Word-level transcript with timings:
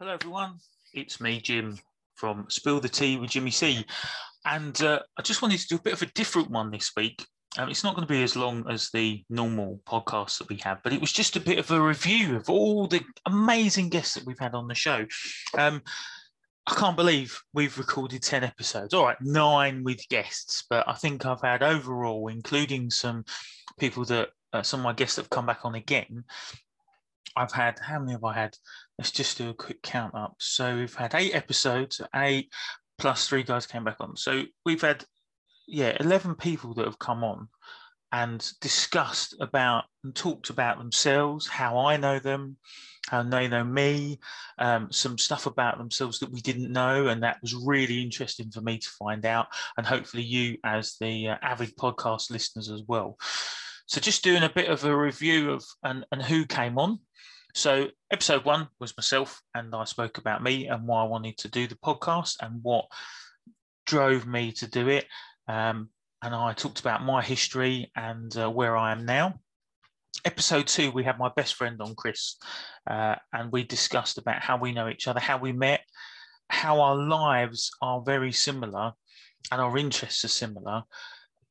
Hello, 0.00 0.12
everyone. 0.12 0.58
It's 0.92 1.20
me, 1.20 1.40
Jim, 1.40 1.78
from 2.16 2.46
Spill 2.48 2.80
the 2.80 2.88
Tea 2.88 3.16
with 3.16 3.30
Jimmy 3.30 3.52
C. 3.52 3.86
And 4.44 4.82
uh, 4.82 4.98
I 5.16 5.22
just 5.22 5.40
wanted 5.40 5.60
to 5.60 5.68
do 5.68 5.76
a 5.76 5.82
bit 5.82 5.92
of 5.92 6.02
a 6.02 6.06
different 6.06 6.50
one 6.50 6.72
this 6.72 6.90
week. 6.96 7.24
Um, 7.56 7.68
it's 7.70 7.84
not 7.84 7.94
going 7.94 8.04
to 8.04 8.12
be 8.12 8.24
as 8.24 8.34
long 8.34 8.68
as 8.68 8.90
the 8.90 9.22
normal 9.30 9.80
podcasts 9.86 10.38
that 10.38 10.48
we 10.48 10.56
have, 10.56 10.82
but 10.82 10.92
it 10.92 11.00
was 11.00 11.12
just 11.12 11.36
a 11.36 11.40
bit 11.40 11.60
of 11.60 11.70
a 11.70 11.80
review 11.80 12.34
of 12.34 12.50
all 12.50 12.88
the 12.88 13.02
amazing 13.26 13.88
guests 13.88 14.14
that 14.14 14.26
we've 14.26 14.36
had 14.36 14.56
on 14.56 14.66
the 14.66 14.74
show. 14.74 15.06
Um, 15.56 15.80
I 16.66 16.74
can't 16.74 16.96
believe 16.96 17.40
we've 17.52 17.78
recorded 17.78 18.20
10 18.20 18.42
episodes. 18.42 18.94
All 18.94 19.04
right, 19.04 19.20
nine 19.20 19.84
with 19.84 20.08
guests, 20.08 20.64
but 20.68 20.88
I 20.88 20.94
think 20.94 21.24
I've 21.24 21.42
had 21.42 21.62
overall, 21.62 22.26
including 22.26 22.90
some 22.90 23.24
people 23.78 24.04
that 24.06 24.30
uh, 24.52 24.62
some 24.62 24.80
of 24.80 24.84
my 24.84 24.92
guests 24.92 25.16
have 25.16 25.30
come 25.30 25.46
back 25.46 25.64
on 25.64 25.76
again, 25.76 26.24
I've 27.36 27.52
had, 27.52 27.78
how 27.78 27.98
many 27.98 28.12
have 28.12 28.24
I 28.24 28.34
had? 28.34 28.56
Let's 28.98 29.10
just 29.10 29.38
do 29.38 29.50
a 29.50 29.54
quick 29.54 29.82
count 29.82 30.14
up. 30.14 30.36
So 30.38 30.76
we've 30.76 30.94
had 30.94 31.14
eight 31.14 31.34
episodes, 31.34 32.00
eight 32.14 32.52
plus 32.98 33.28
three 33.28 33.42
guys 33.42 33.66
came 33.66 33.84
back 33.84 33.96
on. 34.00 34.16
So 34.16 34.42
we've 34.64 34.80
had, 34.80 35.04
yeah, 35.66 35.96
11 36.00 36.36
people 36.36 36.74
that 36.74 36.84
have 36.84 36.98
come 36.98 37.24
on 37.24 37.48
and 38.12 38.48
discussed 38.60 39.34
about 39.40 39.84
and 40.04 40.14
talked 40.14 40.48
about 40.48 40.78
themselves, 40.78 41.48
how 41.48 41.78
I 41.78 41.96
know 41.96 42.20
them, 42.20 42.56
how 43.08 43.24
they 43.24 43.48
know 43.48 43.64
me, 43.64 44.20
um, 44.58 44.92
some 44.92 45.18
stuff 45.18 45.46
about 45.46 45.78
themselves 45.78 46.20
that 46.20 46.30
we 46.30 46.40
didn't 46.40 46.70
know. 46.70 47.08
And 47.08 47.24
that 47.24 47.38
was 47.42 47.54
really 47.54 48.00
interesting 48.00 48.52
for 48.52 48.60
me 48.60 48.78
to 48.78 48.88
find 48.90 49.26
out. 49.26 49.48
And 49.76 49.84
hopefully 49.84 50.22
you, 50.22 50.58
as 50.64 50.96
the 51.00 51.30
uh, 51.30 51.36
avid 51.42 51.76
podcast 51.76 52.30
listeners, 52.30 52.70
as 52.70 52.82
well. 52.86 53.18
So 53.94 54.00
just 54.00 54.24
doing 54.24 54.42
a 54.42 54.50
bit 54.50 54.68
of 54.68 54.82
a 54.82 54.96
review 54.96 55.52
of 55.52 55.64
and, 55.84 56.04
and 56.10 56.20
who 56.20 56.46
came 56.46 56.80
on. 56.80 56.98
So, 57.54 57.90
episode 58.10 58.44
one 58.44 58.66
was 58.80 58.92
myself, 58.96 59.40
and 59.54 59.72
I 59.72 59.84
spoke 59.84 60.18
about 60.18 60.42
me 60.42 60.66
and 60.66 60.84
why 60.84 61.04
I 61.04 61.06
wanted 61.06 61.38
to 61.38 61.48
do 61.48 61.68
the 61.68 61.76
podcast 61.76 62.38
and 62.40 62.60
what 62.64 62.86
drove 63.86 64.26
me 64.26 64.50
to 64.50 64.66
do 64.66 64.88
it. 64.88 65.06
Um, 65.46 65.90
and 66.22 66.34
I 66.34 66.54
talked 66.54 66.80
about 66.80 67.04
my 67.04 67.22
history 67.22 67.92
and 67.94 68.36
uh, 68.36 68.50
where 68.50 68.76
I 68.76 68.90
am 68.90 69.06
now. 69.06 69.34
Episode 70.24 70.66
two, 70.66 70.90
we 70.90 71.04
had 71.04 71.20
my 71.20 71.30
best 71.36 71.54
friend 71.54 71.80
on, 71.80 71.94
Chris, 71.94 72.34
uh, 72.90 73.14
and 73.32 73.52
we 73.52 73.62
discussed 73.62 74.18
about 74.18 74.42
how 74.42 74.56
we 74.56 74.72
know 74.72 74.88
each 74.88 75.06
other, 75.06 75.20
how 75.20 75.38
we 75.38 75.52
met, 75.52 75.82
how 76.50 76.80
our 76.80 76.96
lives 76.96 77.70
are 77.80 78.02
very 78.04 78.32
similar 78.32 78.90
and 79.52 79.60
our 79.60 79.78
interests 79.78 80.24
are 80.24 80.28
similar. 80.28 80.82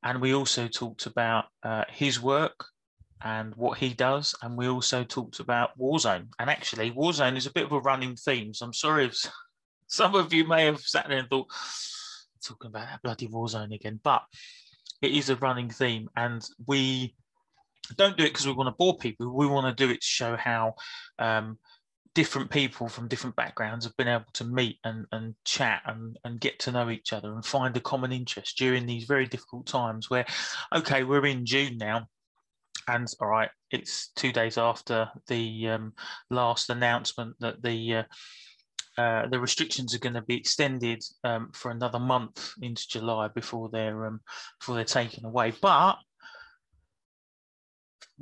And 0.04 0.22
we 0.22 0.34
also 0.34 0.68
talked 0.68 1.06
about 1.06 1.46
uh, 1.64 1.86
his 1.90 2.22
work 2.22 2.66
and 3.23 3.56
what 3.56 3.78
he 3.78 3.94
does. 3.94 4.36
And 4.42 4.58
we 4.58 4.68
also 4.68 5.04
talked 5.04 5.40
about 5.40 5.78
Warzone. 5.80 6.28
And 6.40 6.50
actually, 6.50 6.92
Warzone 6.92 7.38
is 7.38 7.46
a 7.46 7.54
bit 7.54 7.66
of 7.66 7.72
a 7.72 7.80
running 7.80 8.16
theme. 8.16 8.54
So 8.54 8.66
I'm 8.66 8.74
sorry 8.74 9.06
if 9.06 9.31
some 9.88 10.16
of 10.16 10.34
you 10.34 10.46
may 10.46 10.66
have 10.66 10.81
sat 10.81 11.08
there 11.08 11.20
and 11.20 11.30
thought, 11.30 11.48
talking 12.46 12.70
about 12.70 12.88
that 12.88 13.02
bloody 13.02 13.28
Warzone 13.28 13.74
again. 13.74 14.00
But 14.04 14.24
it 15.02 15.12
is 15.12 15.30
a 15.30 15.38
running 15.38 15.70
theme. 15.70 16.09
And 16.16 16.46
we 16.68 17.16
don't 17.96 18.18
do 18.18 18.24
it 18.24 18.30
because 18.30 18.48
we 18.48 18.54
want 18.54 18.68
to 18.68 18.78
bore 18.78 18.98
people. 18.98 19.34
We 19.34 19.48
want 19.48 19.66
to 19.76 19.86
do 19.86 19.92
it 19.92 20.02
to 20.02 20.08
show 20.08 20.36
how 20.36 20.76
um, 21.18 21.58
different 22.16 22.50
people 22.50 22.88
from 22.88 23.08
different 23.08 23.36
backgrounds 23.36 23.86
have 23.86 23.97
been 23.97 24.08
able 24.08 24.25
to 24.33 24.44
meet 24.44 24.78
and, 24.83 25.06
and 25.11 25.33
chat 25.45 25.81
and, 25.86 26.17
and 26.23 26.39
get 26.39 26.59
to 26.59 26.72
know 26.72 26.89
each 26.89 27.11
other 27.11 27.33
and 27.33 27.45
find 27.45 27.75
a 27.75 27.81
common 27.81 28.11
interest 28.11 28.58
during 28.58 28.86
these 28.86 29.06
very 29.06 29.25
difficult 29.25 29.66
times 29.66 30.09
where, 30.09 30.25
okay, 30.75 31.03
we're 31.03 31.25
in 31.25 31.45
June 31.45 31.78
now 31.78 32.08
and 32.88 33.08
all 33.22 33.28
right, 33.28 33.50
it's 33.72 34.09
two 34.16 34.31
days 34.31 34.58
after 34.58 35.09
the 35.28 35.69
um, 35.69 35.94
last 36.30 36.69
announcement 36.69 37.36
that 37.39 37.61
the 37.61 37.95
uh, 37.95 38.03
uh, 38.95 39.28
the 39.28 39.39
restrictions 39.39 39.95
are 39.95 40.00
going 40.00 40.14
to 40.14 40.22
be 40.22 40.38
extended 40.38 41.03
um, 41.23 41.50
for 41.53 41.72
another 41.72 42.00
month 42.00 42.52
into 42.61 42.88
July 42.88 43.28
before 43.34 43.69
they're 43.69 44.06
um, 44.06 44.19
before 44.59 44.75
they're 44.75 44.84
taken 44.84 45.25
away. 45.25 45.52
But 45.62 45.97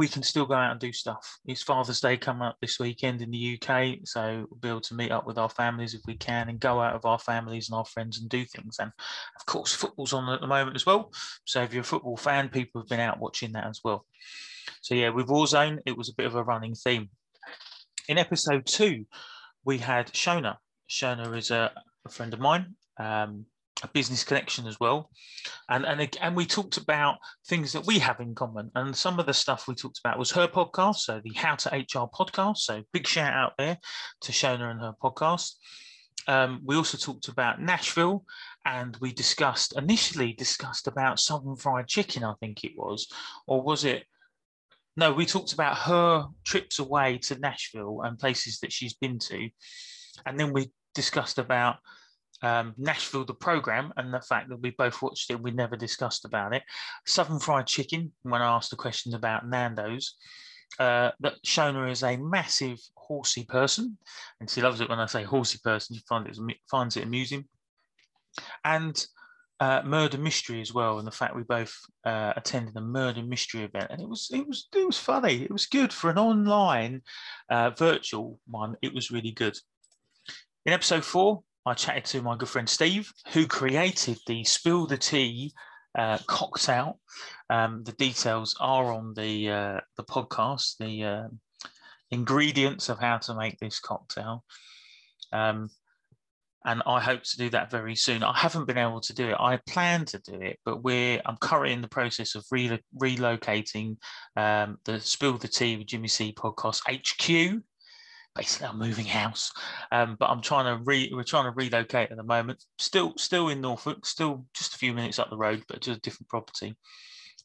we 0.01 0.07
can 0.07 0.23
still 0.23 0.47
go 0.47 0.55
out 0.55 0.71
and 0.71 0.79
do 0.79 0.91
stuff. 0.91 1.37
It's 1.45 1.61
Father's 1.61 1.99
Day 1.99 2.17
coming 2.17 2.41
up 2.41 2.57
this 2.59 2.79
weekend 2.79 3.21
in 3.21 3.29
the 3.29 3.59
UK, 3.61 3.99
so 4.03 4.47
we'll 4.49 4.59
be 4.59 4.67
able 4.67 4.81
to 4.81 4.95
meet 4.95 5.11
up 5.11 5.27
with 5.27 5.37
our 5.37 5.47
families 5.47 5.93
if 5.93 6.01
we 6.07 6.15
can 6.15 6.49
and 6.49 6.59
go 6.59 6.81
out 6.81 6.95
of 6.95 7.05
our 7.05 7.19
families 7.19 7.69
and 7.69 7.77
our 7.77 7.85
friends 7.85 8.19
and 8.19 8.27
do 8.27 8.43
things. 8.43 8.77
And 8.79 8.91
of 9.39 9.45
course, 9.45 9.75
football's 9.75 10.11
on 10.11 10.27
at 10.33 10.41
the 10.41 10.47
moment 10.47 10.75
as 10.75 10.87
well. 10.87 11.11
So 11.45 11.61
if 11.61 11.71
you're 11.71 11.81
a 11.81 11.83
football 11.83 12.17
fan, 12.17 12.49
people 12.49 12.81
have 12.81 12.89
been 12.89 12.99
out 12.99 13.19
watching 13.19 13.51
that 13.51 13.67
as 13.67 13.81
well. 13.83 14.07
So 14.81 14.95
yeah, 14.95 15.09
with 15.09 15.27
Warzone, 15.27 15.77
it 15.85 15.95
was 15.95 16.09
a 16.09 16.15
bit 16.15 16.25
of 16.25 16.33
a 16.33 16.43
running 16.43 16.73
theme. 16.73 17.11
In 18.09 18.17
episode 18.17 18.65
two, 18.65 19.05
we 19.65 19.77
had 19.77 20.07
Shona. 20.13 20.55
Shona 20.89 21.37
is 21.37 21.51
a, 21.51 21.71
a 22.07 22.09
friend 22.09 22.33
of 22.33 22.39
mine, 22.39 22.73
um, 22.99 23.45
a 23.83 23.87
business 23.87 24.23
connection 24.23 24.67
as 24.67 24.79
well, 24.79 25.09
and 25.69 25.85
and 25.85 26.17
and 26.21 26.35
we 26.35 26.45
talked 26.45 26.77
about 26.77 27.17
things 27.47 27.73
that 27.73 27.85
we 27.85 27.99
have 27.99 28.19
in 28.19 28.35
common. 28.35 28.71
And 28.75 28.95
some 28.95 29.19
of 29.19 29.25
the 29.25 29.33
stuff 29.33 29.67
we 29.67 29.75
talked 29.75 29.99
about 30.03 30.19
was 30.19 30.31
her 30.31 30.47
podcast, 30.47 30.97
so 30.97 31.21
the 31.23 31.33
How 31.33 31.55
to 31.55 31.69
HR 31.69 32.09
podcast. 32.13 32.57
So 32.57 32.83
big 32.91 33.07
shout 33.07 33.33
out 33.33 33.53
there 33.57 33.77
to 34.21 34.31
Shona 34.31 34.71
and 34.71 34.79
her 34.79 34.93
podcast. 35.01 35.53
Um, 36.27 36.61
we 36.63 36.75
also 36.75 36.97
talked 36.97 37.29
about 37.29 37.61
Nashville 37.61 38.23
and 38.65 38.95
we 39.01 39.11
discussed 39.11 39.75
initially 39.75 40.33
discussed 40.33 40.85
about 40.85 41.19
southern 41.19 41.55
fried 41.55 41.87
chicken 41.87 42.23
i 42.23 42.31
think 42.39 42.63
it 42.63 42.73
was 42.77 43.07
or 43.47 43.59
was 43.63 43.85
it 43.85 44.05
no, 44.97 45.13
we 45.13 45.25
talked 45.25 45.53
about 45.53 45.77
her 45.77 46.27
trips 46.43 46.79
away 46.79 47.17
to 47.19 47.39
Nashville 47.39 48.01
and 48.03 48.19
places 48.19 48.59
that 48.59 48.73
she's 48.73 48.93
been 48.93 49.19
to. 49.19 49.49
And 50.25 50.39
then 50.39 50.51
we 50.51 50.71
discussed 50.93 51.37
about 51.37 51.77
um, 52.41 52.73
Nashville, 52.77 53.25
the 53.25 53.33
program, 53.33 53.93
and 53.97 54.13
the 54.13 54.21
fact 54.21 54.49
that 54.49 54.61
we 54.61 54.71
both 54.71 55.01
watched 55.01 55.29
it. 55.29 55.41
We 55.41 55.51
never 55.51 55.75
discussed 55.75 56.25
about 56.25 56.53
it. 56.53 56.63
Southern 57.05 57.39
Fried 57.39 57.67
Chicken, 57.67 58.11
when 58.23 58.41
I 58.41 58.55
asked 58.55 58.71
the 58.71 58.75
questions 58.75 59.15
about 59.15 59.47
Nando's, 59.47 60.15
uh, 60.79 61.11
that 61.19 61.35
Shona 61.45 61.91
is 61.91 62.03
a 62.03 62.17
massive 62.17 62.79
horsey 62.95 63.45
person, 63.45 63.97
and 64.39 64.49
she 64.49 64.61
loves 64.61 64.81
it 64.81 64.89
when 64.89 64.99
I 64.99 65.05
say 65.05 65.23
horsey 65.23 65.59
person. 65.63 65.95
She 65.95 66.03
finds 66.07 66.39
it, 66.39 66.57
finds 66.69 66.97
it 66.97 67.03
amusing. 67.03 67.45
And 68.63 69.05
uh, 69.59 69.83
murder 69.85 70.17
mystery 70.17 70.59
as 70.59 70.73
well, 70.73 70.97
and 70.97 71.05
the 71.05 71.11
fact 71.11 71.35
we 71.35 71.43
both 71.43 71.77
uh, 72.03 72.33
attended 72.35 72.75
a 72.75 72.81
murder 72.81 73.21
mystery 73.21 73.61
event, 73.61 73.91
and 73.91 74.01
it 74.01 74.09
was 74.09 74.27
it 74.33 74.47
was 74.47 74.67
it 74.75 74.85
was 74.85 74.97
funny. 74.97 75.43
It 75.43 75.51
was 75.51 75.67
good 75.67 75.93
for 75.93 76.09
an 76.09 76.17
online 76.17 77.01
uh, 77.49 77.69
virtual 77.69 78.39
one. 78.47 78.75
It 78.81 78.93
was 78.93 79.11
really 79.11 79.31
good. 79.31 79.55
In 80.65 80.73
episode 80.73 81.05
four, 81.05 81.43
I 81.65 81.73
chatted 81.73 82.05
to 82.05 82.21
my 82.21 82.35
good 82.35 82.49
friend 82.49 82.67
Steve, 82.67 83.11
who 83.33 83.45
created 83.45 84.17
the 84.25 84.43
Spill 84.43 84.87
the 84.87 84.97
Tea 84.97 85.53
uh, 85.97 86.17
cocktail. 86.27 86.99
Um, 87.49 87.83
the 87.83 87.91
details 87.93 88.55
are 88.59 88.91
on 88.91 89.13
the 89.13 89.49
uh, 89.49 89.79
the 89.97 90.03
podcast. 90.03 90.77
The 90.79 91.03
uh, 91.03 91.27
ingredients 92.09 92.89
of 92.89 92.99
how 92.99 93.17
to 93.19 93.35
make 93.35 93.59
this 93.59 93.79
cocktail. 93.79 94.43
Um, 95.31 95.69
and 96.63 96.83
I 96.85 96.99
hope 96.99 97.23
to 97.23 97.37
do 97.37 97.49
that 97.51 97.71
very 97.71 97.95
soon. 97.95 98.21
I 98.21 98.37
haven't 98.37 98.65
been 98.65 98.77
able 98.77 99.01
to 99.01 99.13
do 99.13 99.29
it. 99.29 99.37
I 99.39 99.57
plan 99.67 100.05
to 100.05 100.19
do 100.19 100.35
it, 100.35 100.59
but 100.63 100.83
we're 100.83 101.19
I'm 101.25 101.37
currently 101.37 101.73
in 101.73 101.81
the 101.81 101.87
process 101.87 102.35
of 102.35 102.45
re- 102.51 102.79
relocating 102.99 103.97
um, 104.35 104.77
the 104.85 104.99
Spill 104.99 105.37
the 105.37 105.47
Tea 105.47 105.77
with 105.77 105.87
Jimmy 105.87 106.07
C 106.07 106.33
podcast 106.33 106.81
HQ. 106.87 107.63
Basically, 108.33 108.67
I'm 108.67 108.79
moving 108.79 109.05
house, 109.05 109.51
um, 109.91 110.15
but 110.17 110.29
I'm 110.29 110.41
trying 110.41 110.65
to 110.65 110.81
re 110.85 111.11
we're 111.13 111.23
trying 111.23 111.43
to 111.45 111.51
relocate 111.51 112.11
at 112.11 112.17
the 112.17 112.23
moment. 112.23 112.63
Still, 112.77 113.13
still 113.17 113.49
in 113.49 113.59
Norfolk, 113.59 114.05
still 114.05 114.45
just 114.53 114.73
a 114.73 114.77
few 114.77 114.93
minutes 114.93 115.19
up 115.19 115.29
the 115.29 115.37
road, 115.37 115.63
but 115.67 115.81
just 115.81 115.97
a 115.97 116.01
different 116.01 116.29
property. 116.29 116.77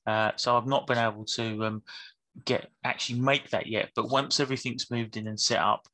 Uh, 0.06 0.30
so 0.36 0.56
I've 0.56 0.68
not 0.68 0.86
been 0.86 0.98
able 0.98 1.24
to 1.24 1.64
um, 1.64 1.82
get 2.44 2.70
actually 2.84 3.20
make 3.20 3.50
that 3.50 3.66
yet. 3.66 3.90
But 3.96 4.10
once 4.10 4.38
everything's 4.38 4.90
moved 4.90 5.16
in 5.16 5.26
and 5.26 5.40
set 5.40 5.58
up, 5.58 5.86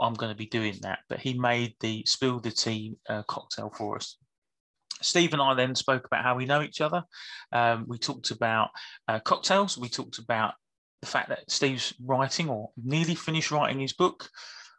I'm 0.00 0.14
going 0.14 0.32
to 0.32 0.38
be 0.38 0.46
doing 0.46 0.78
that. 0.82 1.00
But 1.08 1.20
he 1.20 1.34
made 1.38 1.74
the 1.80 2.02
spill 2.06 2.40
the 2.40 2.50
tea 2.50 2.96
uh, 3.08 3.22
cocktail 3.24 3.70
for 3.76 3.96
us. 3.96 4.16
Steve 5.02 5.32
and 5.32 5.42
I 5.42 5.54
then 5.54 5.74
spoke 5.74 6.04
about 6.04 6.24
how 6.24 6.34
we 6.34 6.44
know 6.44 6.62
each 6.62 6.80
other. 6.80 7.02
Um, 7.52 7.84
we 7.88 7.98
talked 7.98 8.30
about 8.30 8.68
uh, 9.08 9.18
cocktails. 9.20 9.78
We 9.78 9.88
talked 9.88 10.18
about 10.18 10.54
the 11.00 11.06
fact 11.06 11.28
that 11.30 11.50
Steve's 11.50 11.94
writing 12.04 12.48
or 12.48 12.70
nearly 12.82 13.14
finished 13.14 13.50
writing 13.50 13.80
his 13.80 13.92
book. 13.92 14.28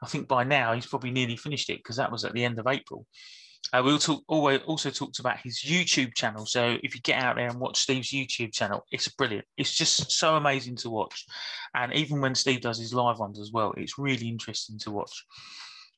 I 0.03 0.07
think 0.07 0.27
by 0.27 0.43
now 0.43 0.73
he's 0.73 0.85
probably 0.85 1.11
nearly 1.11 1.35
finished 1.35 1.69
it 1.69 1.77
because 1.77 1.97
that 1.97 2.11
was 2.11 2.25
at 2.25 2.33
the 2.33 2.43
end 2.43 2.59
of 2.59 2.67
April. 2.67 3.05
Uh, 3.73 3.81
we 3.85 3.97
talk, 3.99 4.23
also 4.27 4.89
talked 4.89 5.19
about 5.19 5.37
his 5.37 5.61
YouTube 5.63 6.13
channel. 6.15 6.45
So 6.45 6.77
if 6.83 6.95
you 6.95 7.01
get 7.01 7.21
out 7.21 7.35
there 7.35 7.47
and 7.47 7.59
watch 7.59 7.79
Steve's 7.79 8.09
YouTube 8.09 8.51
channel, 8.51 8.85
it's 8.91 9.07
brilliant. 9.07 9.45
It's 9.55 9.73
just 9.73 10.11
so 10.11 10.35
amazing 10.35 10.75
to 10.77 10.89
watch. 10.89 11.25
And 11.75 11.93
even 11.93 12.19
when 12.19 12.35
Steve 12.35 12.61
does 12.61 12.79
his 12.79 12.93
live 12.93 13.19
ones 13.19 13.39
as 13.39 13.51
well, 13.53 13.73
it's 13.77 13.97
really 13.97 14.27
interesting 14.27 14.77
to 14.79 14.91
watch. 14.91 15.25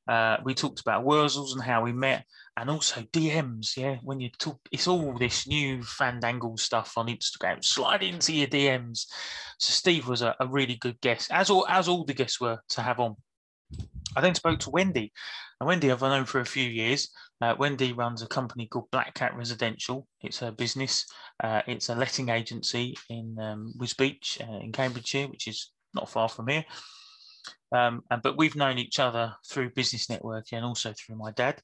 Uh, 0.08 0.38
we 0.44 0.54
talked 0.54 0.82
about 0.82 1.06
Wurzels 1.06 1.54
and 1.54 1.64
how 1.64 1.84
we 1.84 1.94
met, 1.94 2.26
and 2.58 2.70
also 2.70 3.02
DMs. 3.14 3.78
Yeah, 3.78 3.98
when 4.04 4.20
you 4.20 4.30
talk, 4.38 4.60
it's 4.72 4.88
all 4.88 5.14
this 5.18 5.48
new 5.48 5.80
fandangle 5.80 6.60
stuff 6.60 6.98
on 6.98 7.08
Instagram. 7.08 7.64
Slide 7.64 8.04
into 8.04 8.34
your 8.34 8.48
DMs. 8.48 9.06
So 9.60 9.72
Steve 9.72 10.08
was 10.08 10.22
a, 10.22 10.36
a 10.40 10.48
really 10.48 10.76
good 10.76 11.00
guest, 11.02 11.32
as 11.32 11.50
all 11.50 11.66
as 11.70 11.88
all 11.88 12.04
the 12.04 12.14
guests 12.14 12.42
were 12.42 12.60
to 12.70 12.82
have 12.82 13.00
on. 13.00 13.16
I 14.16 14.22
then 14.22 14.36
spoke 14.36 14.60
to 14.60 14.70
Wendy. 14.70 15.12
And 15.60 15.68
Wendy, 15.68 15.92
I've 15.92 16.02
known 16.02 16.26
for 16.26 16.42
a 16.42 16.46
few 16.46 16.70
years. 16.70 17.10
Uh, 17.42 17.56
Wendy 17.58 17.94
runs 17.94 18.22
a 18.22 18.28
company 18.28 18.68
called 18.68 18.92
Black 18.92 19.14
Cat 19.14 19.36
Residential. 19.36 20.08
It's 20.22 20.40
her 20.40 20.52
business. 20.52 21.06
Uh, 21.44 21.62
it's 21.68 21.90
a 21.90 21.96
letting 21.96 22.30
agency 22.30 22.96
in 23.10 23.38
um, 23.40 23.74
Wisbech 23.78 24.42
uh, 24.42 24.60
in 24.60 24.72
Cambridgeshire, 24.72 25.28
which 25.28 25.48
is 25.48 25.72
not 25.94 26.10
far 26.10 26.30
from 26.30 26.48
here. 26.48 26.66
Um, 27.72 28.04
and, 28.12 28.22
but 28.22 28.38
we've 28.38 28.56
known 28.56 28.78
each 28.78 29.00
other 29.00 29.34
through 29.50 29.72
business 29.72 30.08
networking 30.08 30.54
and 30.54 30.66
also 30.66 30.94
through 30.94 31.18
my 31.18 31.32
dad. 31.32 31.62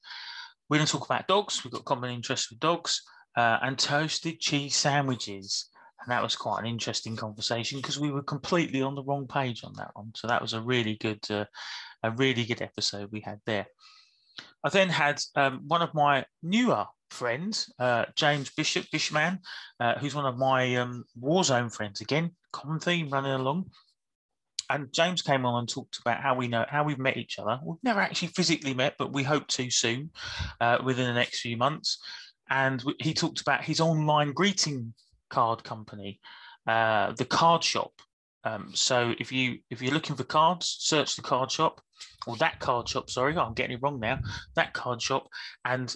We're 0.70 0.78
going 0.78 0.86
to 0.86 0.92
talk 0.92 1.06
about 1.06 1.28
dogs. 1.28 1.64
We've 1.64 1.74
got 1.74 1.86
common 1.86 2.12
interests 2.12 2.50
with 2.50 2.60
dogs 2.60 3.02
uh, 3.38 3.60
and 3.62 3.78
toasted 3.78 4.40
cheese 4.40 4.76
sandwiches. 4.76 5.70
And 6.02 6.12
that 6.12 6.24
was 6.24 6.36
quite 6.36 6.60
an 6.62 6.66
interesting 6.66 7.16
conversation 7.16 7.80
because 7.80 8.00
we 8.00 8.12
were 8.12 8.24
completely 8.24 8.82
on 8.82 8.96
the 8.96 9.04
wrong 9.04 9.28
page 9.28 9.64
on 9.64 9.74
that 9.78 9.92
one. 9.94 10.12
So 10.16 10.28
that 10.28 10.42
was 10.42 10.54
a 10.54 10.62
really 10.62 10.96
good, 10.96 11.20
uh, 11.30 11.46
a 12.04 12.12
really 12.12 12.46
good 12.46 12.62
episode 12.62 13.10
we 13.12 13.22
had 13.22 13.40
there. 13.46 13.68
I 14.64 14.70
then 14.70 14.90
had 14.90 15.22
um, 15.36 15.62
one 15.68 15.82
of 15.82 15.94
my 15.94 16.26
newer 16.42 16.86
friends, 17.10 17.74
uh, 17.80 18.06
James 18.16 18.50
Bishop 18.52 18.86
Bishman, 18.94 19.40
uh, 19.80 19.96
who's 19.96 20.16
one 20.16 20.26
of 20.26 20.38
my 20.38 20.76
um, 20.76 21.04
Warzone 21.20 21.74
friends. 21.74 22.02
Again, 22.02 22.32
common 22.52 22.80
theme 22.80 23.10
running 23.10 23.34
along. 23.34 23.72
And 24.70 24.94
James 24.94 25.22
came 25.22 25.46
on 25.46 25.60
and 25.60 25.70
talked 25.70 26.00
about 26.00 26.22
how 26.22 26.36
we 26.36 26.48
know 26.48 26.66
how 26.70 26.84
we've 26.84 27.00
met 27.00 27.18
each 27.18 27.40
other. 27.40 27.60
We've 27.64 27.78
never 27.84 28.02
actually 28.02 28.30
physically 28.30 28.74
met, 28.74 28.96
but 28.98 29.14
we 29.14 29.24
hope 29.24 29.48
to 29.48 29.70
soon, 29.70 30.12
uh, 30.62 30.78
within 30.84 31.08
the 31.08 31.14
next 31.14 31.42
few 31.42 31.58
months. 31.58 32.00
And 32.50 32.84
he 33.00 33.14
talked 33.14 33.42
about 33.42 33.64
his 33.64 33.80
online 33.80 34.32
greeting 34.34 34.94
card 35.30 35.64
company, 35.64 36.20
uh, 36.68 37.14
the 37.14 37.26
Card 37.26 37.64
Shop. 37.64 37.94
Um, 38.44 38.72
so 38.74 39.14
if 39.20 39.32
you 39.32 39.60
if 39.70 39.82
you're 39.82 39.94
looking 39.94 40.16
for 40.16 40.24
cards, 40.24 40.78
search 40.80 41.16
the 41.16 41.22
Card 41.22 41.52
Shop, 41.52 41.82
or 42.26 42.36
that 42.38 42.60
Card 42.60 42.88
Shop. 42.88 43.10
Sorry, 43.10 43.38
I'm 43.38 43.54
getting 43.54 43.78
it 43.78 43.82
wrong 43.82 44.00
now. 44.00 44.20
That 44.56 44.74
Card 44.74 45.02
Shop, 45.02 45.28
and 45.66 45.94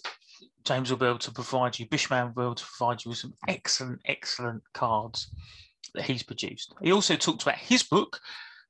James 0.64 0.90
will 0.90 0.98
be 0.98 1.06
able 1.06 1.20
to 1.20 1.32
provide 1.32 1.78
you. 1.80 1.88
Bishman 1.88 2.28
will 2.36 2.42
be 2.42 2.46
able 2.46 2.56
to 2.56 2.66
provide 2.66 3.04
you 3.04 3.10
with 3.10 3.18
some 3.18 3.34
excellent, 3.48 4.02
excellent 4.06 4.64
cards 4.74 5.30
that 5.94 6.06
he's 6.06 6.24
produced. 6.24 6.74
He 6.82 6.92
also 6.92 7.16
talked 7.16 7.44
about 7.44 7.58
his 7.58 7.84
book. 7.84 8.20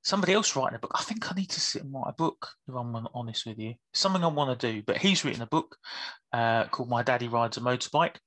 Somebody 0.04 0.34
else 0.34 0.56
writing 0.56 0.76
a 0.76 0.80
book. 0.80 0.92
I 0.96 1.04
think 1.04 1.32
I 1.32 1.36
need 1.36 1.50
to 1.52 1.62
sit 1.62 1.84
and 1.84 1.94
write 1.94 2.10
a 2.10 2.14
book, 2.14 2.50
if 2.68 2.76
I'm 2.76 3.08
honest 3.14 3.46
with 3.46 3.58
you. 3.58 3.76
Something 3.94 4.24
I 4.24 4.28
want 4.28 4.60
to 4.60 4.72
do. 4.72 4.84
But 4.86 4.98
he's 4.98 5.24
written 5.24 5.42
a 5.42 5.48
book 5.48 5.78
uh, 6.34 6.66
called 6.66 6.90
My 6.90 7.04
Daddy 7.04 7.30
Rides 7.30 7.58
a 7.58 7.62
Motorbike. 7.62 8.18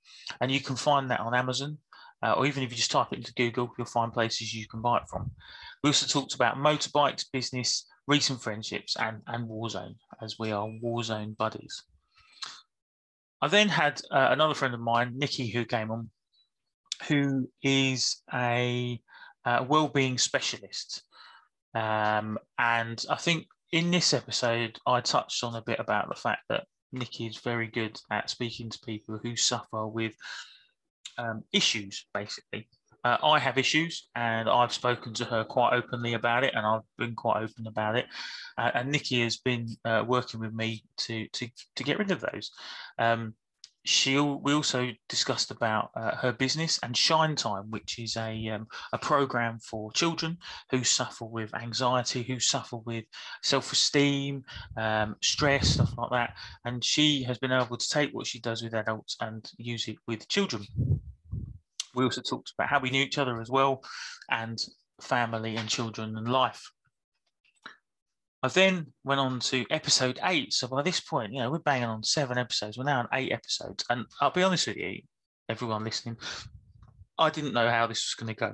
And 0.40 0.50
you 0.50 0.60
can 0.60 0.76
find 0.76 1.10
that 1.10 1.20
on 1.20 1.34
Amazon 1.34 1.78
uh, 2.22 2.32
or 2.32 2.46
even 2.46 2.62
if 2.62 2.70
you 2.70 2.76
just 2.76 2.90
type 2.90 3.12
it 3.12 3.18
into 3.18 3.34
Google, 3.34 3.72
you'll 3.76 3.86
find 3.86 4.12
places 4.12 4.54
you 4.54 4.66
can 4.66 4.80
buy 4.80 4.98
it 4.98 5.08
from. 5.08 5.30
We 5.82 5.90
also 5.90 6.06
talked 6.06 6.34
about 6.34 6.56
motorbikes, 6.56 7.26
business, 7.32 7.86
recent 8.06 8.42
friendships, 8.42 8.96
and, 8.96 9.20
and 9.26 9.48
Warzone, 9.48 9.96
as 10.22 10.38
we 10.38 10.52
are 10.52 10.66
Warzone 10.66 11.36
buddies. 11.36 11.82
I 13.42 13.48
then 13.48 13.68
had 13.68 14.00
uh, 14.10 14.28
another 14.30 14.54
friend 14.54 14.74
of 14.74 14.80
mine, 14.80 15.12
Nikki, 15.16 15.48
who 15.50 15.64
came 15.64 15.90
on, 15.90 16.10
who 17.08 17.50
is 17.62 18.22
a 18.32 18.98
uh, 19.44 19.64
well-being 19.68 20.16
specialist. 20.16 21.02
Um, 21.76 22.38
and 22.58 23.04
I 23.10 23.16
think 23.16 23.46
in 23.70 23.90
this 23.90 24.14
episode, 24.14 24.78
I 24.86 25.00
touched 25.02 25.44
on 25.44 25.54
a 25.54 25.62
bit 25.62 25.78
about 25.78 26.08
the 26.08 26.14
fact 26.14 26.42
that 26.48 26.64
Nikki 26.90 27.26
is 27.26 27.36
very 27.38 27.66
good 27.66 28.00
at 28.10 28.30
speaking 28.30 28.70
to 28.70 28.78
people 28.80 29.20
who 29.22 29.36
suffer 29.36 29.86
with 29.86 30.14
um, 31.18 31.42
issues, 31.52 32.06
basically. 32.14 32.68
Uh, 33.04 33.18
I 33.22 33.38
have 33.38 33.58
issues, 33.58 34.08
and 34.16 34.48
I've 34.48 34.72
spoken 34.72 35.12
to 35.14 35.26
her 35.26 35.44
quite 35.44 35.74
openly 35.74 36.14
about 36.14 36.44
it, 36.44 36.54
and 36.54 36.66
I've 36.66 36.80
been 36.96 37.14
quite 37.14 37.42
open 37.42 37.66
about 37.66 37.96
it. 37.96 38.06
Uh, 38.56 38.70
and 38.72 38.90
Nikki 38.90 39.22
has 39.22 39.36
been 39.36 39.68
uh, 39.84 40.02
working 40.06 40.40
with 40.40 40.54
me 40.54 40.82
to 40.98 41.28
to 41.28 41.48
to 41.76 41.84
get 41.84 41.98
rid 41.98 42.10
of 42.10 42.20
those. 42.20 42.50
Um, 42.98 43.34
she 43.86 44.18
we 44.18 44.52
also 44.52 44.90
discussed 45.08 45.50
about 45.50 45.90
uh, 45.94 46.16
her 46.16 46.32
business 46.32 46.78
and 46.82 46.96
Shine 46.96 47.36
Time, 47.36 47.70
which 47.70 47.98
is 47.98 48.16
a 48.16 48.48
um, 48.48 48.66
a 48.92 48.98
program 48.98 49.60
for 49.60 49.92
children 49.92 50.38
who 50.70 50.82
suffer 50.82 51.24
with 51.24 51.54
anxiety, 51.54 52.22
who 52.24 52.40
suffer 52.40 52.78
with 52.78 53.04
self 53.42 53.72
esteem, 53.72 54.44
um, 54.76 55.14
stress, 55.22 55.70
stuff 55.70 55.94
like 55.96 56.10
that. 56.10 56.34
And 56.64 56.84
she 56.84 57.22
has 57.24 57.38
been 57.38 57.52
able 57.52 57.76
to 57.76 57.88
take 57.88 58.10
what 58.12 58.26
she 58.26 58.40
does 58.40 58.62
with 58.62 58.74
adults 58.74 59.16
and 59.20 59.48
use 59.56 59.86
it 59.86 59.98
with 60.08 60.26
children. 60.28 60.64
We 61.94 62.04
also 62.04 62.22
talked 62.22 62.52
about 62.58 62.68
how 62.68 62.80
we 62.80 62.90
knew 62.90 63.04
each 63.04 63.18
other 63.18 63.40
as 63.40 63.50
well, 63.50 63.82
and 64.30 64.58
family 65.00 65.56
and 65.56 65.68
children 65.68 66.16
and 66.16 66.28
life. 66.28 66.70
I 68.46 68.48
then 68.48 68.86
went 69.02 69.18
on 69.18 69.40
to 69.40 69.66
episode 69.70 70.20
eight. 70.22 70.52
So 70.52 70.68
by 70.68 70.82
this 70.82 71.00
point, 71.00 71.32
you 71.32 71.40
know, 71.40 71.50
we're 71.50 71.58
banging 71.58 71.88
on 71.88 72.04
seven 72.04 72.38
episodes. 72.38 72.78
We're 72.78 72.84
now 72.84 73.00
on 73.00 73.08
eight 73.12 73.32
episodes. 73.32 73.84
And 73.90 74.06
I'll 74.20 74.30
be 74.30 74.44
honest 74.44 74.68
with 74.68 74.76
you, 74.76 75.00
everyone 75.48 75.82
listening, 75.82 76.16
I 77.18 77.30
didn't 77.30 77.54
know 77.54 77.68
how 77.68 77.88
this 77.88 78.06
was 78.06 78.14
going 78.14 78.32
to 78.32 78.38
go. 78.38 78.52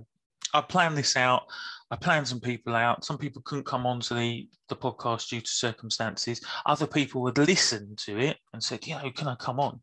I 0.54 0.62
planned 0.62 0.96
this 0.96 1.14
out. 1.14 1.42
I 1.90 1.96
planned 1.96 2.26
some 2.26 2.40
people 2.40 2.74
out. 2.74 3.04
Some 3.04 3.18
people 3.18 3.42
couldn't 3.44 3.66
come 3.66 3.84
onto 3.84 4.14
the, 4.14 4.48
the 4.70 4.76
podcast 4.76 5.28
due 5.28 5.42
to 5.42 5.50
circumstances. 5.50 6.40
Other 6.64 6.86
people 6.86 7.20
would 7.20 7.36
listen 7.36 7.94
to 8.06 8.18
it 8.18 8.38
and 8.54 8.62
said, 8.62 8.86
you 8.86 8.94
know, 8.94 9.10
can 9.10 9.28
I 9.28 9.34
come 9.34 9.60
on? 9.60 9.78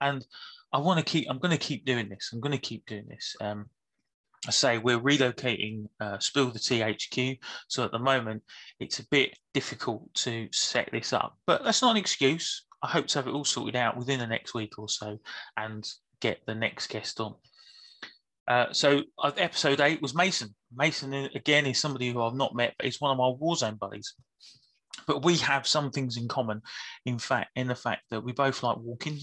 And 0.00 0.24
I 0.72 0.78
want 0.78 1.00
to 1.00 1.04
keep, 1.04 1.26
I'm 1.28 1.40
going 1.40 1.50
to 1.50 1.58
keep 1.58 1.84
doing 1.84 2.08
this. 2.08 2.30
I'm 2.32 2.38
going 2.38 2.52
to 2.52 2.58
keep 2.58 2.86
doing 2.86 3.06
this. 3.08 3.34
Um, 3.40 3.66
I 4.46 4.52
say 4.52 4.78
we're 4.78 5.00
relocating 5.00 5.86
uh, 6.00 6.18
Spill 6.18 6.50
the 6.50 6.58
Tea 6.58 6.80
HQ. 6.80 7.38
So 7.68 7.84
at 7.84 7.92
the 7.92 7.98
moment, 7.98 8.42
it's 8.78 8.98
a 8.98 9.08
bit 9.08 9.36
difficult 9.52 10.12
to 10.14 10.48
set 10.52 10.88
this 10.92 11.12
up, 11.12 11.36
but 11.46 11.62
that's 11.62 11.82
not 11.82 11.92
an 11.92 11.96
excuse. 11.98 12.64
I 12.82 12.88
hope 12.88 13.06
to 13.08 13.18
have 13.18 13.26
it 13.26 13.34
all 13.34 13.44
sorted 13.44 13.76
out 13.76 13.98
within 13.98 14.18
the 14.18 14.26
next 14.26 14.54
week 14.54 14.78
or 14.78 14.88
so 14.88 15.18
and 15.56 15.86
get 16.20 16.40
the 16.46 16.54
next 16.54 16.86
guest 16.88 17.20
on. 17.20 17.34
Uh, 18.48 18.72
so 18.72 19.02
uh, 19.22 19.30
episode 19.36 19.80
eight 19.80 20.00
was 20.00 20.14
Mason. 20.14 20.54
Mason 20.74 21.12
uh, 21.12 21.28
again 21.34 21.66
is 21.66 21.78
somebody 21.78 22.10
who 22.10 22.22
I've 22.22 22.34
not 22.34 22.54
met, 22.54 22.74
but 22.78 22.86
he's 22.86 23.00
one 23.00 23.12
of 23.12 23.18
my 23.18 23.32
Warzone 23.40 23.78
buddies. 23.78 24.14
But 25.06 25.24
we 25.24 25.36
have 25.36 25.66
some 25.66 25.90
things 25.90 26.16
in 26.16 26.28
common. 26.28 26.62
In 27.04 27.18
fact, 27.18 27.50
in 27.56 27.68
the 27.68 27.74
fact 27.74 28.02
that 28.10 28.24
we 28.24 28.32
both 28.32 28.62
like 28.62 28.78
walking. 28.78 29.18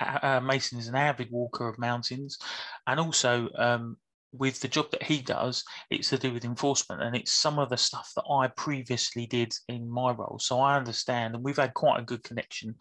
Uh, 0.00 0.18
uh 0.22 0.40
Mason 0.40 0.78
is 0.78 0.86
an 0.86 0.94
avid 0.94 1.28
walker 1.30 1.66
of 1.66 1.78
mountains, 1.78 2.38
and 2.86 3.00
also 3.00 3.48
um, 3.56 3.96
with 4.32 4.60
the 4.60 4.68
job 4.68 4.90
that 4.90 5.02
he 5.02 5.20
does, 5.20 5.64
it's 5.90 6.10
to 6.10 6.18
do 6.18 6.32
with 6.32 6.44
enforcement, 6.44 7.02
and 7.02 7.16
it's 7.16 7.32
some 7.32 7.58
of 7.58 7.70
the 7.70 7.76
stuff 7.76 8.12
that 8.16 8.24
I 8.30 8.48
previously 8.48 9.26
did 9.26 9.52
in 9.68 9.88
my 9.88 10.12
role. 10.12 10.38
So 10.40 10.60
I 10.60 10.76
understand, 10.76 11.34
and 11.34 11.44
we've 11.44 11.56
had 11.56 11.74
quite 11.74 12.00
a 12.00 12.04
good 12.04 12.22
connection 12.22 12.74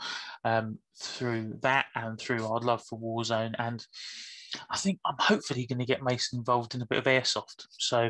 um, 0.43 0.79
through 0.99 1.55
that 1.61 1.85
and 1.95 2.19
through 2.19 2.45
our 2.45 2.59
love 2.59 2.83
for 2.83 2.99
Warzone. 2.99 3.55
And 3.57 3.85
I 4.69 4.77
think 4.77 4.99
I'm 5.05 5.15
hopefully 5.19 5.65
going 5.65 5.79
to 5.79 5.85
get 5.85 6.03
Mason 6.03 6.39
involved 6.39 6.75
in 6.75 6.81
a 6.81 6.85
bit 6.85 6.99
of 6.99 7.05
airsoft. 7.05 7.65
So 7.71 8.09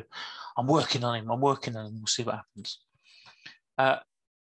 I'm 0.57 0.67
working 0.67 1.03
on 1.03 1.15
him. 1.15 1.31
I'm 1.31 1.41
working 1.41 1.75
on 1.75 1.87
him. 1.87 1.95
We'll 1.95 2.07
see 2.07 2.23
what 2.23 2.35
happens. 2.35 2.79
Uh, 3.77 3.97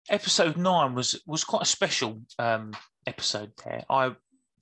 episode 0.09 0.57
nine 0.57 0.93
was 0.93 1.21
was 1.25 1.43
quite 1.43 1.61
a 1.61 1.65
special 1.65 2.21
um, 2.39 2.73
episode. 3.07 3.51
There, 3.63 3.83
I 3.89 4.15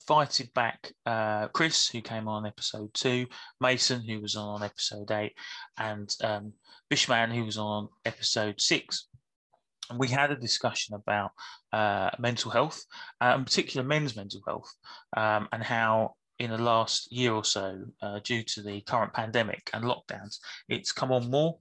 invited 0.08 0.52
back 0.54 0.92
uh, 1.06 1.48
Chris, 1.48 1.88
who 1.88 2.00
came 2.00 2.28
on 2.28 2.46
episode 2.46 2.92
two, 2.94 3.26
Mason, 3.60 4.02
who 4.02 4.20
was 4.20 4.36
on 4.36 4.62
episode 4.62 5.10
eight, 5.10 5.34
and 5.78 6.14
um, 6.22 6.52
Bishman, 6.90 7.32
who 7.32 7.44
was 7.44 7.58
on 7.58 7.88
episode 8.04 8.60
six. 8.60 9.08
And 9.88 9.98
we 9.98 10.08
had 10.08 10.30
a 10.30 10.36
discussion 10.36 10.94
about 10.94 11.30
uh, 11.72 12.10
mental 12.18 12.50
health, 12.50 12.84
uh, 13.20 13.34
in 13.36 13.44
particular 13.44 13.86
men's 13.86 14.16
mental 14.16 14.40
health, 14.46 14.72
um, 15.16 15.48
and 15.52 15.62
how 15.62 16.14
in 16.38 16.50
the 16.50 16.58
last 16.58 17.12
year 17.12 17.32
or 17.34 17.44
so, 17.44 17.78
uh, 18.02 18.20
due 18.24 18.42
to 18.42 18.62
the 18.62 18.80
current 18.82 19.12
pandemic 19.12 19.68
and 19.74 19.84
lockdowns, 19.84 20.38
it's 20.68 20.92
come 20.92 21.12
on 21.12 21.30
more 21.30 21.58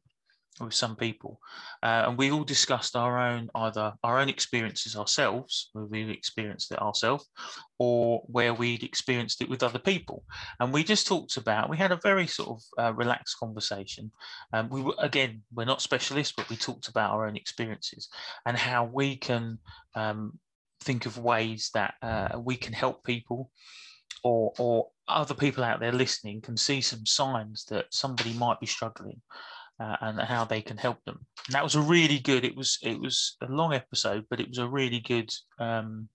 with 0.65 0.73
some 0.73 0.95
people, 0.95 1.39
uh, 1.83 2.03
and 2.07 2.17
we 2.17 2.31
all 2.31 2.43
discussed 2.43 2.95
our 2.95 3.19
own 3.19 3.49
either 3.55 3.93
our 4.03 4.19
own 4.19 4.29
experiences 4.29 4.95
ourselves, 4.95 5.69
where 5.73 5.85
we 5.85 6.09
experienced 6.09 6.71
it 6.71 6.81
ourselves, 6.81 7.27
or 7.77 8.21
where 8.27 8.53
we'd 8.53 8.83
experienced 8.83 9.41
it 9.41 9.49
with 9.49 9.63
other 9.63 9.79
people. 9.79 10.23
And 10.59 10.73
we 10.73 10.83
just 10.83 11.07
talked 11.07 11.37
about. 11.37 11.69
We 11.69 11.77
had 11.77 11.91
a 11.91 11.99
very 12.03 12.27
sort 12.27 12.49
of 12.49 12.61
uh, 12.77 12.93
relaxed 12.93 13.37
conversation. 13.39 14.11
Um, 14.53 14.69
we 14.69 14.81
were 14.81 14.95
again, 14.99 15.41
we're 15.53 15.65
not 15.65 15.81
specialists, 15.81 16.33
but 16.35 16.49
we 16.49 16.55
talked 16.55 16.87
about 16.87 17.11
our 17.11 17.27
own 17.27 17.35
experiences 17.35 18.09
and 18.45 18.57
how 18.57 18.85
we 18.85 19.15
can 19.15 19.59
um, 19.95 20.39
think 20.81 21.05
of 21.05 21.17
ways 21.17 21.71
that 21.73 21.93
uh, 22.01 22.39
we 22.39 22.55
can 22.55 22.73
help 22.73 23.03
people, 23.03 23.51
or 24.23 24.53
or 24.57 24.87
other 25.07 25.33
people 25.33 25.63
out 25.63 25.79
there 25.79 25.91
listening 25.91 26.41
can 26.41 26.55
see 26.55 26.81
some 26.81 27.05
signs 27.05 27.65
that 27.65 27.85
somebody 27.89 28.33
might 28.33 28.59
be 28.59 28.67
struggling 28.67 29.19
uh, 29.79 29.95
and 30.01 30.19
how 30.19 30.45
they 30.45 30.61
can 30.61 30.77
help 30.77 30.97
them. 31.05 31.19
And 31.47 31.55
that 31.55 31.63
was 31.63 31.75
a 31.75 31.81
really 31.81 32.19
good. 32.19 32.43
It 32.43 32.55
was 32.55 32.77
it 32.81 32.99
was 32.99 33.37
a 33.41 33.47
long 33.47 33.73
episode, 33.73 34.25
but 34.29 34.39
it 34.39 34.49
was 34.49 34.57
a 34.57 34.67
really 34.67 34.99
good 34.99 35.31
um, 35.59 36.09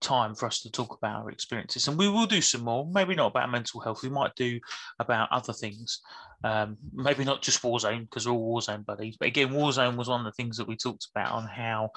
time 0.00 0.34
for 0.34 0.46
us 0.46 0.60
to 0.60 0.70
talk 0.70 0.96
about 0.96 1.22
our 1.22 1.30
experiences. 1.30 1.88
And 1.88 1.98
we 1.98 2.08
will 2.08 2.26
do 2.26 2.40
some 2.40 2.62
more, 2.62 2.86
maybe 2.92 3.14
not 3.14 3.32
about 3.32 3.50
mental 3.50 3.80
health. 3.80 4.02
We 4.02 4.08
might 4.08 4.34
do 4.36 4.60
about 4.98 5.28
other 5.32 5.52
things. 5.52 6.00
Um, 6.44 6.76
maybe 6.92 7.24
not 7.24 7.42
just 7.42 7.62
Warzone, 7.62 8.02
because 8.02 8.26
we're 8.26 8.34
all 8.34 8.60
Warzone 8.60 8.86
buddies. 8.86 9.16
But 9.18 9.28
again, 9.28 9.48
Warzone 9.48 9.96
was 9.96 10.08
one 10.08 10.20
of 10.20 10.26
the 10.26 10.42
things 10.42 10.56
that 10.56 10.68
we 10.68 10.76
talked 10.76 11.08
about 11.14 11.32
on 11.32 11.46
how 11.48 11.90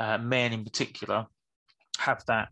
uh, 0.00 0.18
men 0.18 0.52
in 0.52 0.64
particular 0.64 1.26
have 1.98 2.22
that 2.26 2.48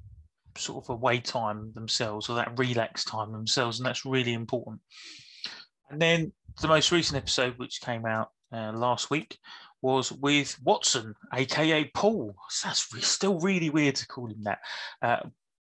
sort 0.56 0.84
of 0.84 0.88
away 0.88 1.18
time 1.18 1.72
themselves 1.74 2.30
or 2.30 2.36
that 2.36 2.58
relax 2.58 3.04
time 3.04 3.32
themselves. 3.32 3.78
And 3.78 3.86
that's 3.86 4.06
really 4.06 4.32
important. 4.32 4.80
And 5.90 6.00
then 6.00 6.32
the 6.60 6.68
most 6.68 6.92
recent 6.92 7.16
episode, 7.16 7.58
which 7.58 7.80
came 7.80 8.06
out 8.06 8.30
uh, 8.52 8.72
last 8.72 9.10
week, 9.10 9.38
was 9.82 10.10
with 10.12 10.56
Watson, 10.62 11.14
aka 11.34 11.84
Paul. 11.94 12.34
That's 12.62 12.88
still 13.06 13.38
really 13.40 13.70
weird 13.70 13.96
to 13.96 14.06
call 14.06 14.26
him 14.26 14.42
that. 14.44 14.58
Uh, 15.02 15.28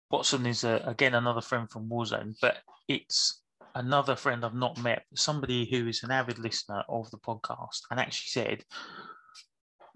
Watson 0.10 0.46
is 0.46 0.66
uh, 0.66 0.82
again 0.86 1.16
another 1.16 1.42
friend 1.42 1.70
from 1.70 1.90
Warzone, 1.90 2.36
but 2.42 2.58
it's 2.88 3.42
another 3.76 4.16
friend 4.16 4.44
I've 4.44 4.54
not 4.54 4.78
met, 4.82 5.04
somebody 5.16 5.66
who 5.66 5.88
is 5.88 6.04
an 6.04 6.12
avid 6.12 6.40
listener 6.40 6.84
of 6.90 7.10
the 7.12 7.18
podcast, 7.18 7.84
and 7.90 8.00
actually 8.00 8.28
said, 8.28 8.66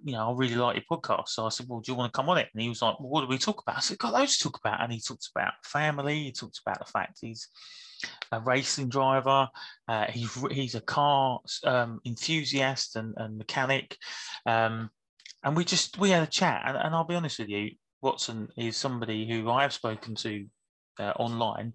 you 0.05 0.11
know, 0.11 0.29
I 0.29 0.33
really 0.35 0.55
like 0.55 0.75
your 0.75 0.99
podcast. 0.99 1.29
So 1.29 1.47
I 1.47 1.49
said, 1.49 1.65
well, 1.67 1.79
do 1.79 1.91
you 1.91 1.97
want 1.97 2.13
to 2.13 2.15
come 2.15 2.29
on 2.29 2.37
it? 2.37 2.47
And 2.53 2.61
he 2.61 2.69
was 2.69 2.83
like, 2.83 2.99
well, 2.99 3.09
what 3.09 3.21
do 3.21 3.27
we 3.27 3.39
talk 3.39 3.63
about? 3.63 3.77
I 3.77 3.79
said, 3.79 3.97
got 3.97 4.13
loads 4.13 4.37
to 4.37 4.43
talk 4.43 4.59
about. 4.59 4.83
And 4.83 4.93
he 4.93 4.99
talked 4.99 5.27
about 5.35 5.53
family. 5.63 6.25
He 6.25 6.31
talked 6.31 6.61
about 6.63 6.77
the 6.77 6.91
fact 6.91 7.17
he's 7.21 7.47
a 8.31 8.39
racing 8.39 8.89
driver. 8.89 9.49
Uh, 9.87 10.05
he's 10.11 10.31
he's 10.51 10.75
a 10.75 10.81
car 10.81 11.39
um, 11.63 12.01
enthusiast 12.05 12.97
and, 12.97 13.15
and 13.17 13.35
mechanic. 13.35 13.97
Um, 14.45 14.91
and 15.43 15.57
we 15.57 15.65
just 15.65 15.97
we 15.97 16.11
had 16.11 16.21
a 16.21 16.27
chat. 16.27 16.61
And, 16.67 16.77
and, 16.77 16.93
I'll 16.93 17.03
be 17.03 17.15
honest 17.15 17.39
with 17.39 17.49
you, 17.49 17.71
Watson 18.03 18.49
is 18.57 18.77
somebody 18.77 19.27
who 19.27 19.49
I 19.49 19.63
have 19.63 19.73
spoken 19.73 20.13
to 20.17 20.45
uh, 20.99 21.13
online, 21.15 21.73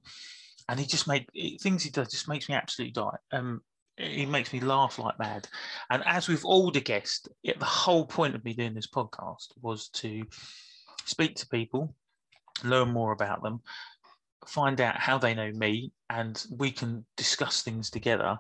and 0.68 0.78
he 0.78 0.86
just 0.86 1.08
made 1.08 1.26
things 1.60 1.82
he 1.82 1.90
does 1.90 2.12
just 2.12 2.28
makes 2.28 2.48
me 2.48 2.54
absolutely 2.54 2.92
die. 2.92 3.16
Um, 3.32 3.62
he 4.00 4.26
makes 4.26 4.52
me 4.52 4.60
laugh 4.60 4.98
like 4.98 5.18
mad. 5.18 5.48
And 5.90 6.02
as 6.06 6.28
with 6.28 6.44
all 6.44 6.70
the 6.70 6.80
guests, 6.80 7.28
the 7.44 7.64
whole 7.64 8.06
point 8.06 8.34
of 8.34 8.44
me 8.44 8.54
doing 8.54 8.74
this 8.74 8.88
podcast 8.88 9.48
was 9.60 9.88
to 9.88 10.22
speak 11.04 11.36
to 11.36 11.48
people, 11.48 11.94
learn 12.64 12.90
more 12.90 13.12
about 13.12 13.42
them, 13.42 13.60
find 14.46 14.80
out 14.80 14.96
how 14.96 15.18
they 15.18 15.34
know 15.34 15.50
me, 15.52 15.92
and 16.08 16.44
we 16.50 16.70
can 16.70 17.04
discuss 17.16 17.62
things 17.62 17.90
together. 17.90 18.38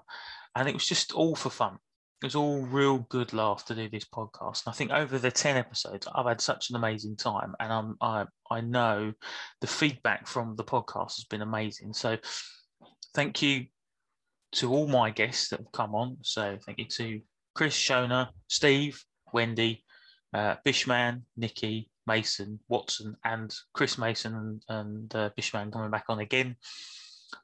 And 0.56 0.68
it 0.68 0.74
was 0.74 0.86
just 0.86 1.12
all 1.12 1.36
for 1.36 1.50
fun. 1.50 1.78
It 2.22 2.26
was 2.26 2.34
all 2.34 2.60
real 2.62 2.98
good 3.08 3.32
laugh 3.32 3.64
to 3.66 3.74
do 3.74 3.88
this 3.88 4.04
podcast. 4.04 4.66
And 4.66 4.72
I 4.72 4.72
think 4.72 4.90
over 4.90 5.18
the 5.18 5.30
10 5.30 5.56
episodes, 5.56 6.06
I've 6.14 6.26
had 6.26 6.40
such 6.40 6.68
an 6.68 6.76
amazing 6.76 7.16
time. 7.16 7.54
And 7.60 7.72
I'm, 7.72 7.96
I, 8.00 8.26
I 8.50 8.60
know 8.60 9.14
the 9.62 9.66
feedback 9.66 10.26
from 10.26 10.54
the 10.56 10.64
podcast 10.64 11.16
has 11.16 11.24
been 11.24 11.40
amazing. 11.40 11.94
So 11.94 12.18
thank 13.14 13.40
you 13.40 13.66
to 14.52 14.72
all 14.72 14.86
my 14.86 15.10
guests 15.10 15.48
that 15.48 15.60
have 15.60 15.72
come 15.72 15.94
on. 15.94 16.18
So 16.22 16.58
thank 16.64 16.78
you 16.78 16.86
to 16.86 17.20
Chris, 17.54 17.74
Shona, 17.74 18.28
Steve, 18.48 19.02
Wendy, 19.32 19.84
uh, 20.34 20.56
Bishman, 20.66 21.22
Nikki, 21.36 21.90
Mason, 22.06 22.58
Watson, 22.68 23.16
and 23.24 23.54
Chris 23.72 23.98
Mason 23.98 24.34
and, 24.34 24.62
and 24.68 25.14
uh, 25.14 25.30
Bishman 25.38 25.72
coming 25.72 25.90
back 25.90 26.04
on 26.08 26.20
again. 26.20 26.56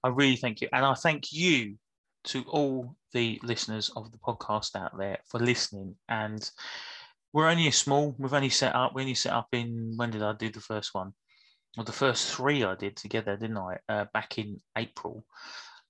I 0.02 0.08
really 0.08 0.36
thank 0.36 0.60
you. 0.60 0.68
And 0.72 0.84
I 0.84 0.94
thank 0.94 1.32
you 1.32 1.76
to 2.25 2.42
all 2.48 2.96
the 3.12 3.38
listeners 3.42 3.90
of 3.94 4.10
the 4.10 4.18
podcast 4.18 4.75
out 4.75 4.98
there 4.98 5.18
for 5.26 5.38
listening. 5.38 5.94
And 6.08 6.48
we're 7.32 7.48
only 7.48 7.68
a 7.68 7.72
small, 7.72 8.14
we've 8.18 8.32
only 8.32 8.48
set 8.48 8.75
up, 8.75 8.94
we 8.94 9.02
only 9.02 9.14
set 9.14 9.32
up 9.32 9.48
in, 9.52 9.92
when 9.96 10.10
did 10.10 10.22
I 10.22 10.32
do 10.32 10.50
the 10.50 10.60
first 10.60 10.94
one? 10.94 11.12
Well, 11.76 11.84
the 11.84 11.92
first 11.92 12.34
three 12.34 12.64
I 12.64 12.75
did 12.75 12.96
together, 12.96 13.36
didn't 13.36 13.58
I? 13.58 13.78
Uh, 13.88 14.04
back 14.12 14.38
in 14.38 14.60
April. 14.76 15.25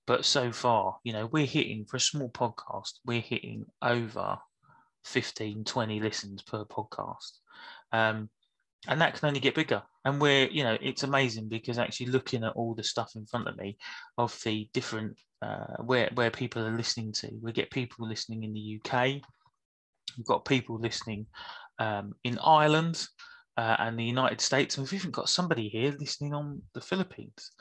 But 0.07 0.23
so 0.23 0.51
far, 0.53 0.97
you 1.03 1.11
know, 1.11 1.27
we're 1.27 1.45
hitting 1.45 1.85
for 1.85 1.97
a 1.97 2.01
small 2.01 2.29
podcast, 2.29 2.93
we're 3.05 3.21
hitting 3.21 3.65
over 3.81 4.37
15, 5.03 5.65
20 5.65 5.99
listens 5.99 6.41
per 6.41 6.63
podcast. 6.63 7.39
Um, 7.91 8.29
and 8.87 9.01
that 9.01 9.15
can 9.15 9.27
only 9.27 9.41
get 9.41 9.55
bigger. 9.55 9.83
And 10.05 10.21
we're, 10.21 10.47
you 10.47 10.63
know, 10.63 10.77
it's 10.81 11.03
amazing 11.03 11.49
because 11.49 11.77
actually 11.77 12.07
looking 12.07 12.45
at 12.45 12.53
all 12.53 12.73
the 12.73 12.83
stuff 12.83 13.11
in 13.15 13.25
front 13.25 13.49
of 13.49 13.57
me 13.57 13.77
of 14.17 14.39
the 14.45 14.69
different 14.73 15.17
uh, 15.41 15.75
where 15.83 16.09
where 16.15 16.31
people 16.31 16.65
are 16.65 16.75
listening 16.75 17.11
to, 17.11 17.29
we 17.41 17.51
get 17.51 17.69
people 17.69 18.07
listening 18.07 18.43
in 18.43 18.53
the 18.53 18.79
UK. 18.79 19.21
We've 20.17 20.25
got 20.25 20.45
people 20.45 20.79
listening 20.79 21.27
um, 21.79 22.13
in 22.23 22.39
Ireland 22.41 23.05
uh, 23.57 23.75
and 23.79 23.99
the 23.99 24.05
United 24.05 24.39
States, 24.39 24.77
and 24.77 24.85
we've 24.85 24.99
even 24.99 25.11
got 25.11 25.29
somebody 25.29 25.67
here 25.67 25.93
listening 25.99 26.33
on 26.33 26.61
the 26.73 26.81
Philippines 26.81 27.51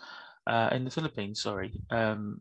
uh, 0.46 0.70
in 0.72 0.84
the 0.84 0.90
Philippines, 0.90 1.42
sorry. 1.42 1.72
Um, 1.90 2.40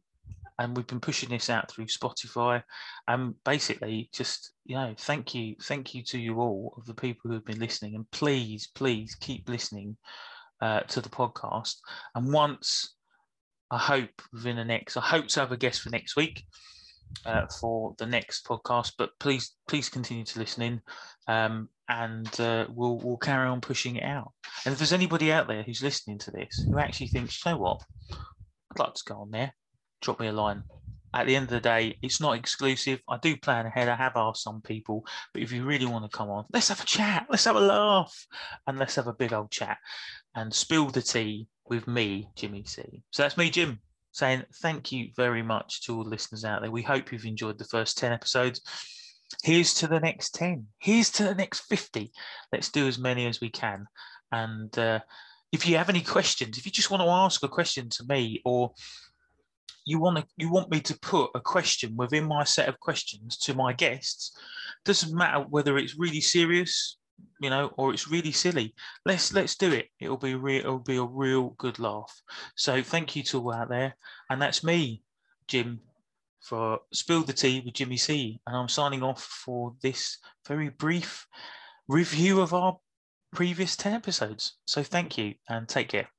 and 0.58 0.76
we've 0.76 0.88
been 0.88 1.02
pushing 1.02 1.30
this 1.30 1.50
out 1.50 1.70
through 1.70 1.88
Spotify. 1.88 2.64
And 3.08 3.36
basically, 3.44 4.10
just 4.14 4.52
you 4.66 4.76
know, 4.76 4.94
thank 4.98 5.36
you, 5.36 5.56
thank 5.62 5.94
you 5.94 6.04
to 6.04 6.18
you 6.18 6.40
all 6.40 6.74
of 6.78 6.86
the 6.86 6.94
people 6.94 7.30
who 7.30 7.34
have 7.34 7.46
been 7.46 7.60
listening, 7.60 7.96
and 7.96 8.10
please, 8.12 8.68
please 8.74 9.16
keep 9.16 9.50
listening 9.50 9.98
uh, 10.62 10.82
to 10.82 11.02
the 11.02 11.10
podcast. 11.10 11.76
And 12.16 12.32
once, 12.32 12.96
I 13.72 13.78
hope 13.78 14.22
within 14.32 14.56
the 14.56 14.66
next, 14.66 14.98
I 14.98 15.02
hope 15.02 15.28
to 15.30 15.40
have 15.42 15.52
a 15.52 15.58
guest 15.58 15.82
for 15.82 15.90
next 15.90 16.16
week. 16.16 16.44
Uh, 17.26 17.48
for 17.60 17.96
the 17.98 18.06
next 18.06 18.46
podcast, 18.46 18.92
but 19.00 19.10
please, 19.20 19.56
please 19.68 19.90
continue 19.90 20.24
to 20.24 20.38
listen 20.38 20.62
in, 20.62 20.82
um, 21.28 21.68
and 21.90 22.40
uh, 22.40 22.68
we'll 22.70 23.00
we'll 23.00 23.18
carry 23.18 23.48
on 23.48 23.62
pushing 23.62 23.96
it 23.96 24.04
out. 24.04 24.32
And 24.64 24.74
if 24.74 24.78
there's 24.78 24.94
anybody 24.94 25.32
out 25.32 25.48
there 25.48 25.64
who's 25.64 25.82
listening 25.82 26.20
to 26.20 26.32
this 26.32 26.64
who 26.70 26.78
actually 26.78 27.08
thinks, 27.08 27.44
you 27.44 27.52
know 27.52 27.58
what, 27.58 27.82
I'd 28.12 28.80
like 28.80 28.94
to 28.94 29.04
go 29.08 29.16
on 29.22 29.32
there, 29.32 29.56
drop 30.02 30.20
me 30.20 30.28
a 30.28 30.32
line. 30.32 30.64
At 31.16 31.26
the 31.26 31.36
end 31.36 31.46
of 31.46 31.52
the 31.52 31.62
day, 31.62 31.98
it's 32.04 32.22
not 32.22 32.38
exclusive. 32.38 33.00
I 33.10 33.18
do 33.18 33.38
plan 33.38 33.66
ahead. 33.66 33.90
I 33.90 33.96
have 33.96 34.18
asked 34.18 34.44
some 34.44 34.62
people, 34.62 35.04
but 35.34 35.42
if 35.42 35.52
you 35.52 35.64
really 35.64 35.88
want 35.88 36.04
to 36.04 36.16
come 36.16 36.30
on, 36.30 36.46
let's 36.54 36.68
have 36.68 36.82
a 36.82 36.86
chat, 36.86 37.26
let's 37.30 37.46
have 37.46 37.56
a 37.56 37.60
laugh, 37.62 38.28
and 38.68 38.78
let's 38.78 38.96
have 38.96 39.08
a 39.08 39.14
big 39.14 39.34
old 39.34 39.50
chat 39.50 39.78
and 40.36 40.54
spill 40.54 40.88
the 40.88 41.02
tea 41.02 41.48
with 41.68 41.88
me, 41.88 42.30
Jimmy 42.36 42.66
C. 42.66 43.02
So 43.12 43.24
that's 43.24 43.38
me, 43.38 43.50
Jim, 43.50 43.80
saying 44.16 44.44
thank 44.62 44.94
you 44.94 45.10
very 45.18 45.44
much 45.44 45.82
to 45.82 45.96
all 45.96 46.06
the 46.06 46.10
listeners 46.10 46.46
out 46.46 46.62
there. 46.62 46.72
We 46.72 46.82
hope 46.82 47.12
you've 47.12 47.26
enjoyed 47.26 47.58
the 47.58 47.66
first 47.66 47.98
10 47.98 48.14
episodes. 48.14 48.62
Here's 49.44 49.74
to 49.76 49.88
the 49.88 50.00
next 50.00 50.34
10. 50.36 50.68
Here's 50.80 51.12
to 51.12 51.24
the 51.24 51.36
next 51.36 51.62
50. 51.62 52.14
Let's 52.54 52.70
do 52.70 52.88
as 52.88 52.98
many 52.98 53.28
as 53.28 53.42
we 53.42 53.50
can. 53.50 53.86
And 54.32 54.78
uh, 54.80 55.02
if 55.52 55.68
you 55.68 55.76
have 55.76 55.90
any 55.90 56.00
questions, 56.00 56.58
if 56.58 56.66
you 56.66 56.72
just 56.72 56.90
want 56.90 57.04
to 57.04 57.10
ask 57.10 57.44
a 57.44 57.50
question 57.50 57.90
to 57.90 58.06
me 58.08 58.42
or 58.46 58.72
you 59.84 60.00
want 60.00 60.18
to 60.18 60.26
you 60.38 60.50
want 60.50 60.72
me 60.72 60.80
to 60.80 60.98
put 61.00 61.32
a 61.36 61.42
question 61.42 61.98
within 61.98 62.24
my 62.24 62.46
set 62.46 62.70
of 62.70 62.80
questions 62.80 63.38
to 63.38 63.54
my 63.54 63.74
guests 63.74 64.32
doesn't 64.84 65.16
matter 65.16 65.46
whether 65.50 65.78
it's 65.78 66.00
really 66.00 66.22
serious 66.22 66.98
you 67.40 67.50
know 67.50 67.72
or 67.78 67.94
it's 67.94 68.08
really 68.08 68.32
silly. 68.32 68.74
Let's 69.06 69.34
let's 69.34 69.56
do 69.56 69.72
it. 69.72 69.90
It'll 70.00 70.18
be 70.18 70.36
real 70.36 70.60
it'll 70.60 70.80
be 70.80 70.98
a 70.98 71.04
real 71.04 71.50
good 71.58 71.80
laugh. 71.80 72.14
So 72.56 72.82
thank 72.82 73.16
you 73.16 73.24
to 73.24 73.40
all 73.40 73.54
out 73.54 73.70
there. 73.70 73.96
And 74.30 74.42
that's 74.42 74.64
me 74.64 75.04
jim 75.48 75.80
for 76.42 76.80
spill 76.92 77.24
the 77.24 77.34
tea 77.34 77.62
with 77.64 77.74
jimmy 77.76 77.98
c. 77.98 78.40
And 78.48 78.56
i'm 78.56 78.70
signing 78.70 79.04
off 79.04 79.24
for 79.24 79.76
this 79.82 80.18
very 80.48 80.70
brief 80.70 81.28
review 81.88 82.42
of 82.42 82.54
our 82.54 82.78
previous 83.34 83.76
10 83.76 83.94
episodes. 83.94 84.58
So 84.66 84.82
thank 84.82 85.18
you 85.18 85.36
and 85.50 85.68
take 85.68 85.90
care 85.90 86.10